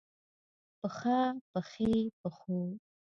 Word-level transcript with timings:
پښه، 0.79 1.19
پښې، 1.51 1.93
پښو 2.19 2.59